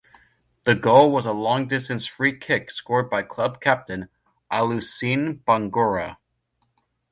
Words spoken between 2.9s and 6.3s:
by club captain Alusene Bangura.